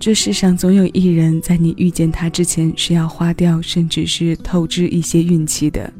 [0.00, 5.90] 这世上总有一人在你遇见他之前是要花掉，甚至是透支一些运气的；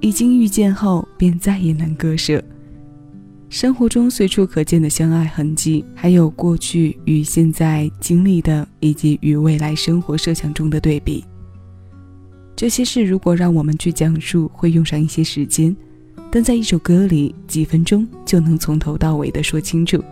[0.00, 2.42] 已经遇见后，便再也难割舍。
[3.48, 11.24] 生活中随处可见的相爱痕迹，还有过去与现在经历的，以及与未来生活设想中的对比。
[12.54, 15.74] 这些事如果让我们去讲述，会用上一些时间，
[16.30, 20.02] 但在一首歌里，几分钟就能从头到尾的说清楚。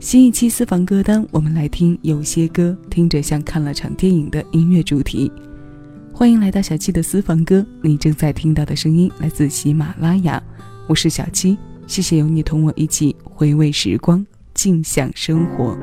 [0.00, 5.32] 新一期私房歌单，我们来听有些歌听着像看了场电影的音乐主题。
[6.12, 10.42] 欢迎来到小七的私房歌，你正在听到的声音来自喜马拉雅，
[10.86, 11.56] 我是小七，
[11.86, 15.76] 谢谢有你同我一起回味时光，静享生活。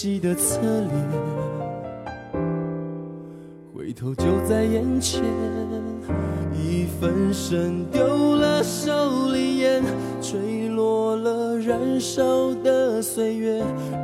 [0.00, 0.92] 悉的侧脸，
[3.74, 5.24] 回头就在眼前。
[6.54, 8.92] 一分神丢了手
[9.32, 9.82] 里烟，
[10.22, 13.60] 吹落了燃烧的岁月，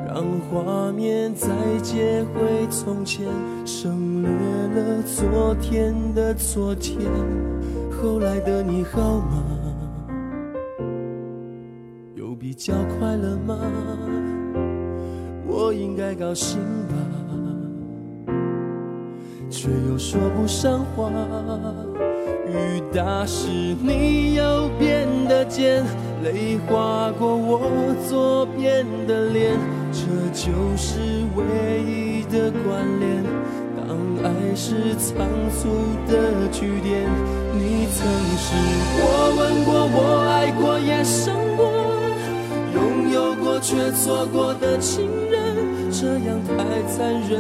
[0.09, 1.49] 让画面再
[1.81, 3.29] 接回从前，
[3.65, 6.99] 省略了昨天的昨天。
[8.03, 9.45] 后来的你好吗？
[12.17, 13.57] 有比较快乐吗？
[15.75, 16.59] 应该高兴
[16.89, 16.95] 吧，
[19.51, 21.11] 却又说不上话。
[22.47, 23.49] 雨打湿
[23.83, 25.85] 你右边的肩，
[26.23, 29.59] 泪划过我左边的脸，
[29.91, 30.03] 这
[30.33, 31.01] 就是
[31.35, 33.25] 唯一的关联。
[33.77, 33.89] 当
[34.23, 35.69] 爱是仓促
[36.07, 37.11] 的句点，
[37.53, 38.07] 你曾
[38.39, 38.55] 是
[39.01, 39.03] 我
[39.37, 39.99] 吻过，我
[40.31, 41.67] 爱过，也伤过、
[42.73, 43.45] 拥有过。
[43.65, 45.54] 却错过的情人，
[45.97, 47.31] 这样太残忍。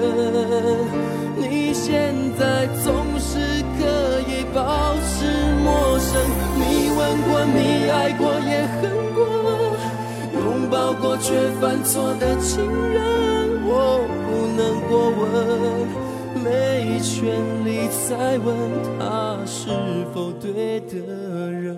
[1.36, 3.38] 你现在总是
[3.76, 3.82] 可
[4.30, 5.26] 以保持
[5.64, 6.22] 陌生。
[6.56, 6.62] 你
[6.96, 8.82] 吻过，你爱过，也恨
[9.12, 9.18] 过，
[10.32, 13.02] 拥抱过却犯错的情人，
[13.66, 15.22] 我不能过问，
[16.44, 16.46] 没
[17.00, 17.34] 权
[17.64, 18.54] 利再问
[19.00, 19.68] 他是
[20.14, 20.94] 否对的
[21.50, 21.74] 人。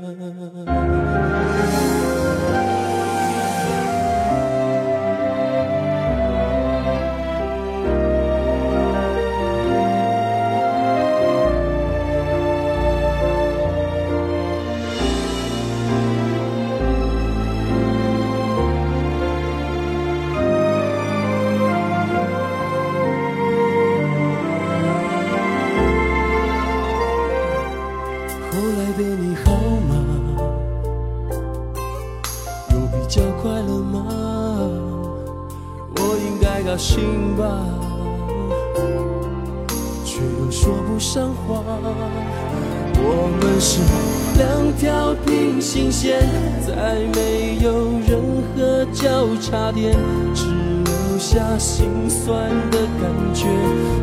[45.66, 46.21] 新鲜，
[46.65, 48.22] 再没有任
[48.54, 49.93] 何交叉点。
[50.32, 53.49] 只留下心酸的感觉。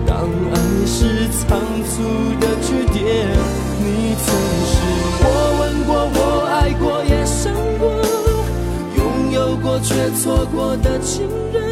[0.06, 1.58] 当爱是仓
[1.88, 2.04] 促
[2.42, 3.30] 的句点，
[3.80, 4.36] 你曾
[4.68, 4.76] 是
[5.24, 5.26] 我
[5.62, 6.20] 吻过、我
[6.52, 7.84] 爱过、也伤过，
[8.98, 11.64] 拥有过却错过的情人，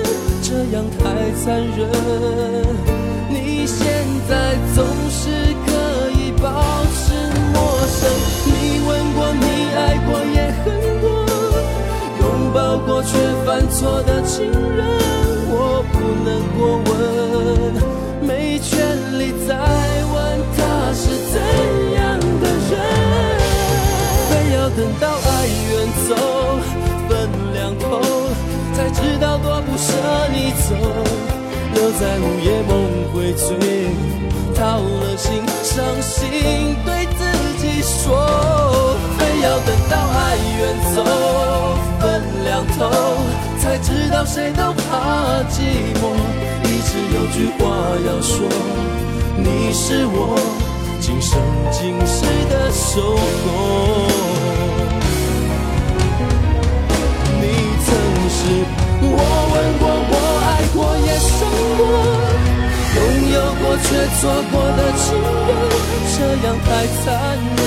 [0.41, 1.03] 这样太
[1.43, 1.79] 残忍。
[3.29, 5.69] 你现在总是可
[6.17, 6.47] 以保
[6.95, 7.11] 持
[7.51, 8.09] 陌生，
[8.45, 10.65] 你吻过、你爱过、也恨
[11.01, 11.03] 过。
[12.19, 12.23] 拥
[12.53, 14.85] 抱过却犯错的情人，
[15.49, 16.91] 我不能过问，
[18.27, 18.69] 没权
[19.17, 19.49] 利再
[20.13, 20.15] 问
[20.55, 20.59] 他
[20.93, 21.35] 是怎
[21.95, 21.99] 样
[22.39, 22.73] 的人。
[24.29, 25.71] 非要等到爱远
[26.07, 26.09] 走，
[27.09, 27.11] 分
[27.53, 28.01] 两头，
[28.73, 29.87] 才知道多不舍
[30.31, 30.75] 你走，
[31.73, 32.71] 留在午夜梦
[33.13, 33.49] 回醉，
[34.53, 36.70] 掏了心，伤心
[39.91, 40.19] 到爱
[40.57, 40.59] 远
[40.95, 41.03] 走。
[41.99, 42.03] 分
[42.45, 42.79] 两头，
[43.59, 45.59] 才知道谁都怕寂
[45.99, 46.03] 寞。
[46.63, 47.61] 一直有句话
[48.07, 48.47] 要说，
[49.37, 50.17] 你是我
[50.99, 51.37] 今生
[51.69, 53.01] 今世的守
[53.43, 53.47] 候。
[57.39, 57.43] 你
[57.85, 57.87] 曾
[58.29, 58.39] 是
[59.03, 59.15] 我
[59.51, 60.13] 吻过，我
[60.47, 61.37] 爱过，也伤
[61.77, 61.79] 过，
[62.95, 62.99] 拥
[63.31, 64.19] 有过却错
[64.51, 65.03] 过的情
[65.47, 65.49] 人，
[66.15, 66.17] 这
[66.47, 66.67] 样太
[67.03, 67.05] 残
[67.57, 67.61] 忍。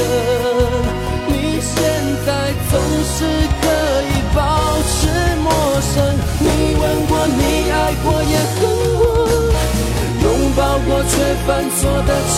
[11.09, 11.13] 却
[11.47, 12.37] 犯错的情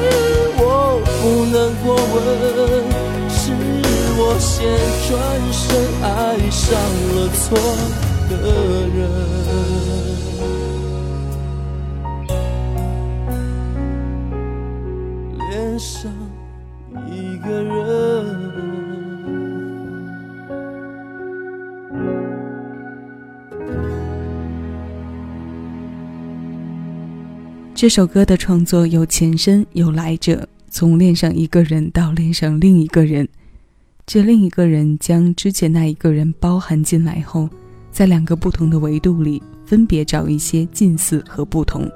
[0.00, 0.04] 人，
[0.58, 0.62] 我
[1.20, 1.22] 不
[1.52, 2.16] 能过问，
[3.28, 3.34] 是
[4.18, 4.54] 我先
[5.06, 5.10] 转
[5.52, 5.62] 身
[6.02, 6.06] 爱
[6.50, 6.64] 上
[7.14, 7.44] 了错
[8.28, 8.32] 的
[8.94, 8.98] 人。
[27.76, 33.28] 这首歌的创作有前身有来者，从恋上一个人到恋上另一个人，
[34.06, 37.46] 这另一个人将之前那一个人包含进来后，
[37.90, 41.86] 在两个不同的维度里分别找一些近似和不同。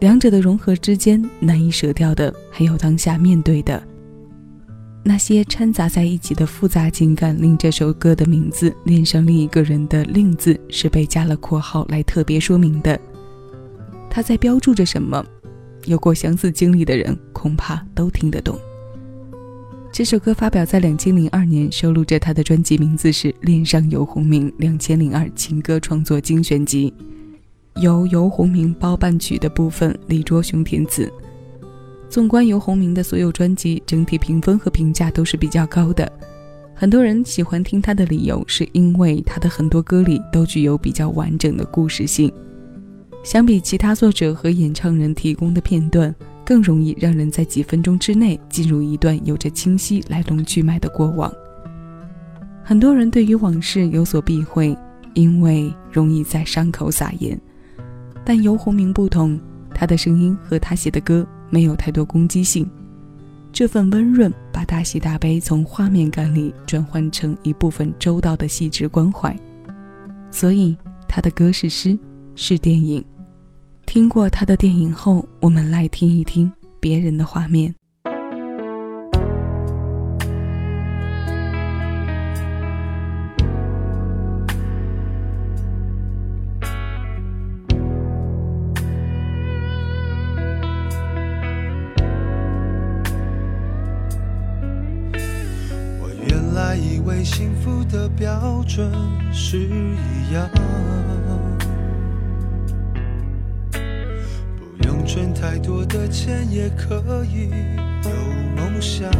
[0.00, 3.80] 两者的融合之间，难以舍掉的还有当下面对的
[5.04, 13.00] 那些掺杂在一起的复杂情感，令这首歌的名字“恋上另一个人”的“另”字是被加了括号来特别说明的。
[14.10, 15.24] 它在标注着什么？
[15.84, 18.58] 有过相似经历的人恐怕都听得懂。
[19.90, 26.92] 这首歌发表在两千零二年，收录着他的专辑名字是《恋上游鸿明两千零二情歌创作精选集》。
[27.82, 31.10] 由游鸿明包办曲的部分，李卓雄填词。
[32.10, 36.10] 纵观游鸿明的所有专辑，整体评分和评价都是比较高的。
[36.74, 42.32] 很多人喜欢听他的理由，是因为他的很多歌里都具有比较完整的故事性，
[43.28, 46.14] 相比其他作者和演唱人提供的片段，
[46.46, 51.30] 更容易让人在几分钟之内进入一段有着清晰来龙去脉的过往。
[52.64, 54.74] 很多人对于往事有所避讳，
[55.12, 57.38] 因为容易在伤口撒盐。
[58.24, 59.38] 但游鸿明不同，
[59.74, 62.66] 他的声音和他写的歌没有太多攻击性，
[63.52, 69.38] 这份温润把大喜大悲从画面感里转换成一部分周到的细致关怀，
[70.30, 70.74] 所以
[71.06, 71.98] 他的歌是诗，
[72.34, 73.04] 是电影。
[73.88, 77.74] 听过他的电影后，我们来听一听别人的画面。
[96.80, 98.92] 以为幸福的标准
[99.32, 100.48] 是一样，
[105.08, 107.48] 存太多的钱也可以
[108.04, 108.10] 有
[108.54, 109.10] 梦想。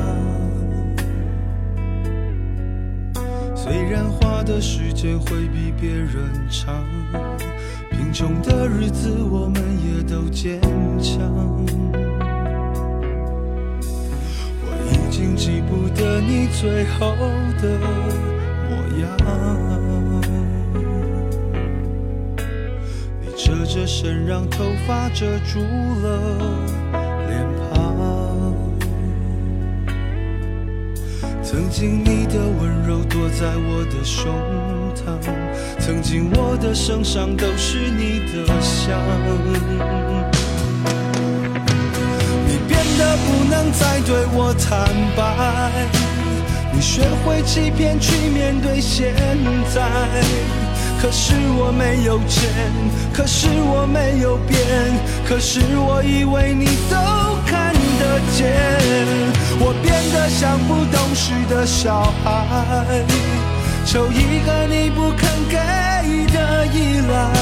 [3.56, 6.84] 虽然花的时间会比别人长，
[7.90, 10.60] 贫穷的日子我们也都坚
[11.00, 11.26] 强。
[14.60, 17.16] 我已经记不得你最后
[17.62, 17.78] 的
[18.68, 19.97] 模样。
[23.48, 25.60] 侧着身，让头发遮住
[26.02, 26.20] 了
[27.28, 28.54] 脸庞。
[31.42, 34.30] 曾经你的温柔躲在我的胸
[34.94, 35.18] 膛，
[35.78, 39.00] 曾经我的身上都是你的香。
[42.46, 45.88] 你变得不能再对我坦白，
[46.70, 49.14] 你学会欺骗去面对现
[49.74, 49.88] 在。
[51.00, 52.50] 可是我没有钱，
[53.14, 54.58] 可是我没有变，
[55.28, 56.96] 可是我以为你都
[57.46, 58.46] 看得见。
[59.60, 63.04] 我变得像不懂事的小孩，
[63.86, 65.56] 求一个你不肯给
[66.32, 67.32] 的依赖。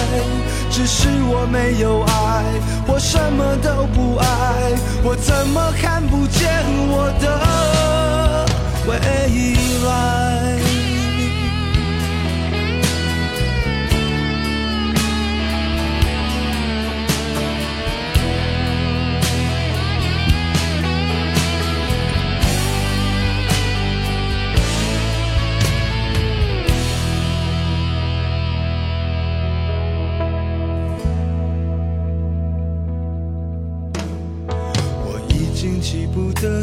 [0.70, 2.44] 只是我没有爱，
[2.86, 4.26] 我什么都不爱，
[5.02, 6.46] 我怎么看不见
[6.88, 8.46] 我的
[8.86, 8.98] 未
[9.88, 10.65] 来？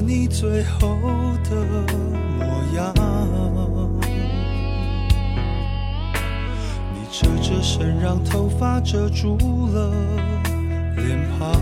[0.02, 0.98] 你最后
[1.44, 1.56] 的
[2.40, 2.94] 模样，
[6.94, 9.38] 你侧着身，让头发遮住
[9.74, 9.92] 了
[10.98, 11.62] 脸庞。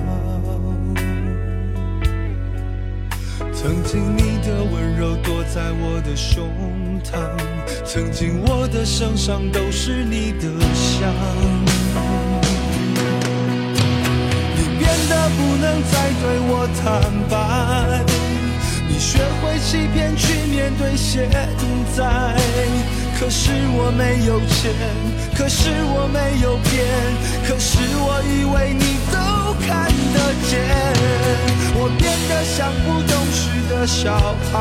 [3.54, 6.50] 曾经你的温柔躲在我的胸
[7.04, 7.20] 膛，
[7.86, 11.14] 曾经我的身上都是你的香。
[14.56, 16.82] 你变得不能再对我坦
[17.30, 18.04] 白，
[19.02, 21.28] 学会欺骗去面对现
[21.98, 22.36] 在。
[23.20, 24.72] 可是我没有钱，
[25.36, 26.86] 可是我没有变，
[27.48, 29.18] 可是我以为你都
[29.66, 30.18] 看得
[30.48, 30.52] 见。
[31.74, 34.54] 我变得像不懂事的小孩，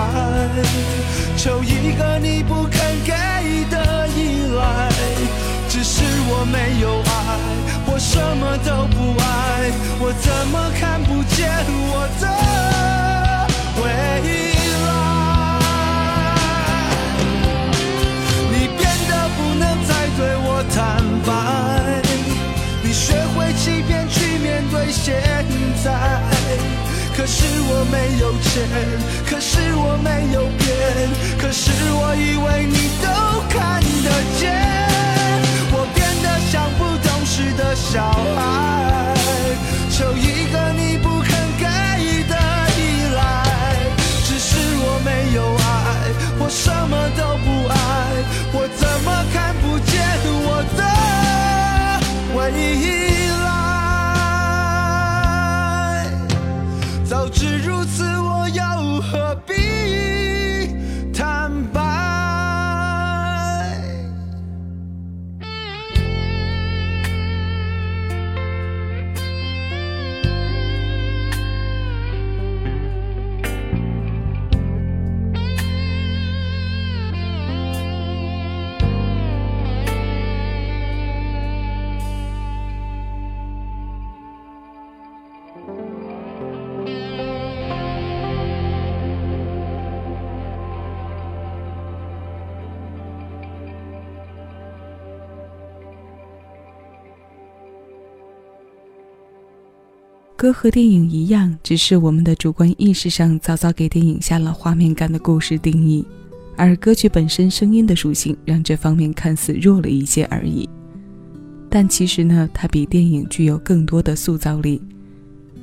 [1.36, 3.12] 求一个你不肯给
[3.70, 4.18] 的依
[4.56, 4.88] 赖。
[5.68, 7.08] 只是我没有爱，
[7.86, 9.70] 我什么都不爱，
[10.00, 11.48] 我怎么看不见
[11.92, 12.24] 我的
[13.80, 14.20] 回来
[18.52, 20.78] 你变得不能再对我坦
[21.26, 21.28] 白。
[22.82, 25.22] 你学会欺骗去面对现
[25.82, 25.86] 在。
[27.16, 28.50] 可是我没有钱
[29.28, 30.09] 可是我没
[100.40, 106.02] 歌和电影一样，只是我们的主观意识上早早给电影下了画面感的故事定义，
[106.56, 110.66] 而歌曲本身声音的属性让这方面看似弱了一些而已。
[111.68, 114.80] 但其实呢，它比电影具有更多的塑造力。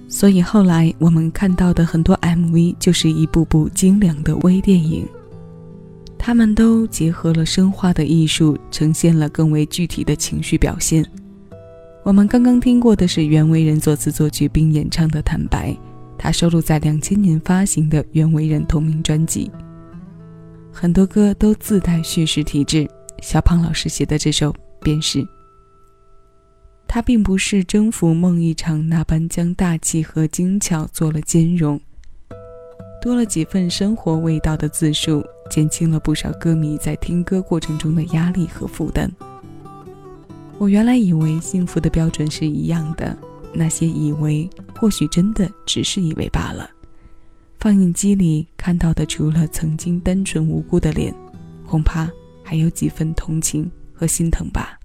[0.08, 5.08] 所以后来我们看到的很多 MV 就是一部部精良的微电影，
[6.20, 11.04] 他们都结合了声画的艺术，呈现了更为具体的情绪表现。
[12.08, 15.72] 我们刚刚听过的是袁惟仁作词作曲并演唱的《坦白》，
[16.18, 19.52] 它收录在两千年发行的袁惟仁同名专辑。
[20.72, 22.90] 很多歌都自带叙事体质，
[23.22, 25.22] 小胖老师写的这首便是。
[26.88, 31.78] 他并不是征服梦一场那般将大气和精巧做了兼容，
[33.02, 35.22] 多了几分生活味道的自述，
[35.52, 39.12] 减轻了不少歌迷在听歌过程中的压力和负担。
[40.60, 43.16] 我原来以为幸福的标准是一样的，
[43.54, 46.70] 那些以为或许真的只是以为罢了。
[47.60, 51.14] 放映机里看到的，除了曾经单纯无辜的脸，
[51.66, 52.10] 恐怕
[52.44, 54.77] 还有几分同情和心疼吧。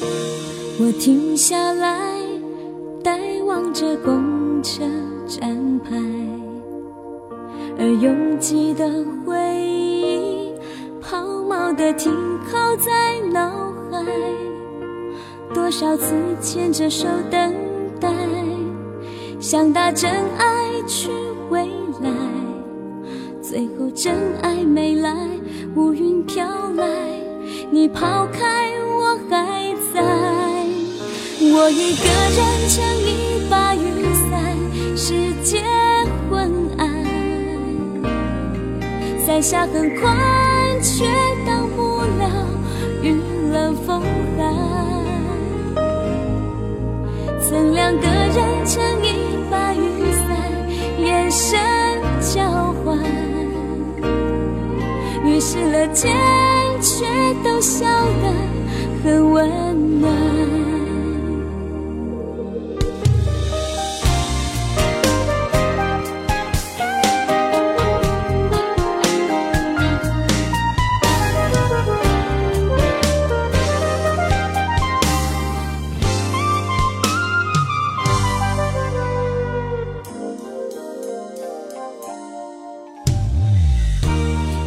[0.00, 1.98] 我停下来，
[3.02, 4.82] 呆望着公车
[5.26, 5.96] 站牌，
[7.78, 8.88] 而拥挤的
[9.26, 10.52] 回忆，
[11.00, 12.12] 抛锚的停
[12.50, 14.04] 靠在脑海。
[15.52, 17.54] 多少次牵着手等
[18.00, 18.08] 待，
[19.40, 21.10] 想打真爱去
[21.50, 21.66] 未
[22.00, 22.10] 来，
[23.42, 25.12] 最后真爱没来，
[25.74, 26.86] 乌云飘来，
[27.70, 28.77] 你抛开。
[31.60, 32.04] 我一个
[32.36, 33.82] 人撑一把雨
[34.30, 35.60] 伞，世界
[36.30, 36.48] 昏
[36.78, 36.88] 暗，
[39.26, 40.16] 伞下很宽，
[40.80, 41.04] 却
[41.44, 42.30] 挡不了
[43.02, 43.16] 雨
[43.52, 44.00] 冷风
[44.36, 44.54] 寒。
[47.40, 50.28] 曾两个人撑一把雨伞，
[51.00, 51.58] 眼神
[52.20, 52.96] 交换，
[55.24, 56.14] 于是了肩
[56.80, 57.04] 却
[57.42, 57.84] 都笑
[58.22, 58.32] 得
[59.02, 60.67] 很温暖。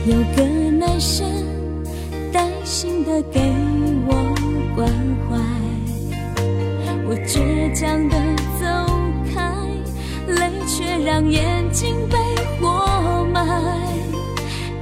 [0.07, 0.43] 有个
[0.79, 1.29] 男生
[2.33, 3.39] 耐心的给
[4.07, 4.13] 我
[4.75, 4.89] 关
[5.29, 5.37] 怀，
[7.05, 8.17] 我倔强的
[8.59, 8.65] 走
[9.31, 9.53] 开，
[10.25, 12.17] 泪却让眼睛被
[12.59, 13.47] 活埋。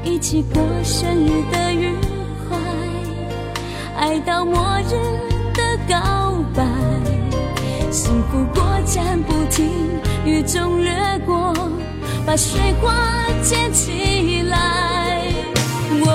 [0.05, 1.93] 一起过生日的愉
[2.47, 2.57] 快，
[3.97, 4.93] 爱到末日
[5.53, 6.63] 的告白，
[7.91, 9.67] 幸福过站不停，
[10.25, 10.93] 雨中掠
[11.25, 11.53] 过。
[12.25, 12.93] 把水花
[13.41, 14.98] 溅起来，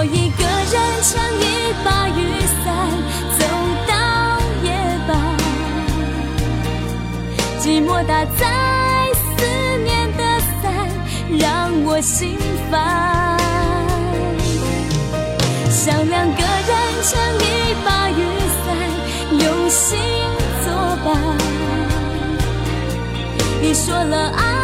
[0.05, 2.21] 一个人撑一把雨
[2.63, 2.65] 伞，
[3.39, 3.41] 走
[3.89, 3.93] 到
[4.63, 4.69] 夜
[5.07, 5.11] 半，
[7.59, 8.43] 寂寞打在
[9.15, 9.25] 思
[9.83, 10.23] 念的
[10.61, 10.65] 伞，
[11.39, 12.39] 让我心
[12.71, 13.39] 烦。
[15.71, 16.71] 想两个人
[17.03, 17.43] 撑一
[17.85, 18.21] 把雨
[18.65, 18.67] 伞，
[19.31, 19.99] 用心
[20.65, 20.67] 作
[21.05, 21.07] 伴。
[23.63, 24.64] 你说了爱。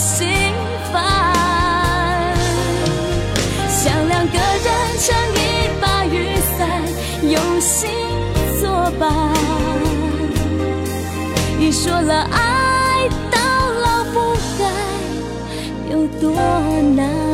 [0.00, 0.26] 心
[0.90, 2.34] 烦。
[3.68, 5.38] 像两个人撑一
[5.78, 6.58] 把雨伞，
[7.22, 7.90] 用心
[8.60, 9.12] 作伴。
[11.58, 13.38] 你说了爱到
[13.82, 14.64] 老不改，
[15.90, 16.06] 有。
[16.20, 16.32] 多
[16.96, 17.29] 难。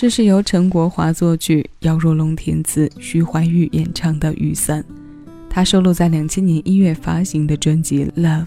[0.00, 4.80] 这是由陈国华作曲、姚若龙填词、徐怀钰演唱的《雨伞》。
[5.50, 8.42] 它收录在两千年一月发行的专辑《Love》。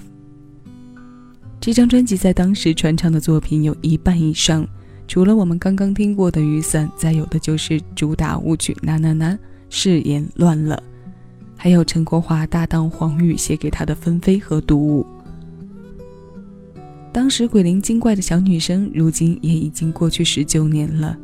[1.59, 4.65] 这张专辑在当时传唱的作品有一半以上，
[5.09, 9.37] 除了我们刚刚听过的《雨伞》，再有的就是主打舞曲《呐呐呐》，
[9.69, 10.81] 誓言乱了，
[11.57, 15.05] 还有陈国华搭档黄宇写给他的《纷飞》和《独舞》。
[17.11, 21.17] 当时鬼灵精怪的小女生，如今也已经过去十九年了。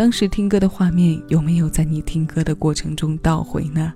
[0.00, 3.92] 当时听歌的画面，有没有在你听歌的过程中倒回呢？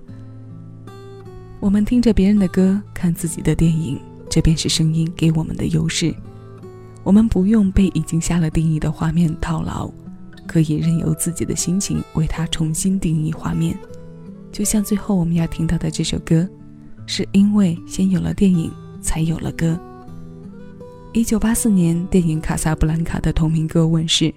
[1.59, 6.13] 我们听着别人的歌，看自己的电影，这便是声音给我们的优势。
[7.03, 9.89] 我们不用被已经下了定义的画面套牢，
[10.45, 13.75] 可以任由自己的心情为它重新定义画面。
[14.51, 16.47] 就像最后我们要听到的这首歌，
[17.07, 19.75] 是因为先有了电影，才有了歌。
[21.13, 24.31] 一九八四年，电影《卡萨布兰卡》的同名歌问世，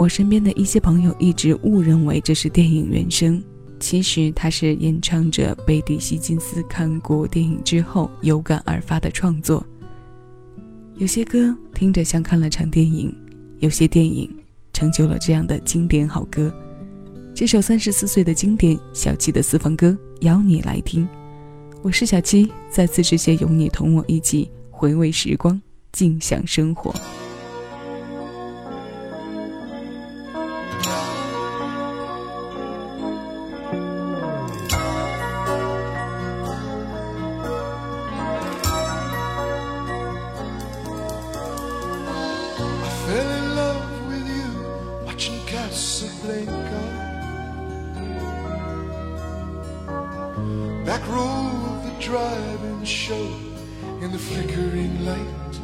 [0.00, 3.42] 我身边的一些朋友一直误认为这是电影原声。
[3.78, 9.62] 其实它是演唱者贝蒂·希金斯看过电影之后有感而发的创作。
[10.96, 13.14] 有些歌听着像看了场电影，
[13.58, 14.34] 有些电影
[14.72, 16.50] 成就了这样的经典好歌。
[17.34, 21.06] 这首三十四岁的经典小七的私房歌，邀你来听。
[21.82, 25.60] 我是小七，再次致谢有你同我一起回味时光，
[25.92, 26.90] 静享生活。
[46.22, 46.52] blinker.
[50.84, 53.28] Back row of the drive-in show
[54.00, 55.59] in the flickering light.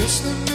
[0.00, 0.49] Listen